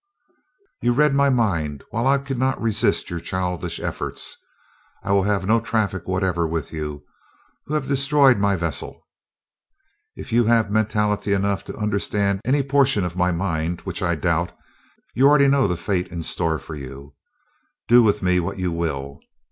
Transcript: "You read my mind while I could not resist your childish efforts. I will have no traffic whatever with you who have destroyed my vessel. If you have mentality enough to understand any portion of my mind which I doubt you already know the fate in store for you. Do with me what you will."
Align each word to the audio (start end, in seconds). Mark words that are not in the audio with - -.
"You 0.81 0.93
read 0.93 1.13
my 1.13 1.29
mind 1.29 1.83
while 1.91 2.07
I 2.07 2.17
could 2.17 2.39
not 2.39 2.59
resist 2.59 3.11
your 3.11 3.19
childish 3.19 3.79
efforts. 3.79 4.35
I 5.03 5.11
will 5.11 5.21
have 5.29 5.45
no 5.45 5.59
traffic 5.59 6.07
whatever 6.07 6.47
with 6.47 6.73
you 6.73 7.03
who 7.67 7.75
have 7.75 7.87
destroyed 7.87 8.39
my 8.39 8.55
vessel. 8.55 9.05
If 10.15 10.33
you 10.33 10.45
have 10.45 10.71
mentality 10.71 11.33
enough 11.33 11.63
to 11.65 11.75
understand 11.77 12.41
any 12.43 12.63
portion 12.63 13.05
of 13.05 13.15
my 13.15 13.31
mind 13.31 13.81
which 13.81 14.01
I 14.01 14.15
doubt 14.15 14.53
you 15.13 15.27
already 15.27 15.47
know 15.47 15.67
the 15.67 15.77
fate 15.77 16.07
in 16.07 16.23
store 16.23 16.57
for 16.57 16.73
you. 16.73 17.13
Do 17.87 18.01
with 18.01 18.23
me 18.23 18.39
what 18.39 18.57
you 18.57 18.71
will." 18.71 19.19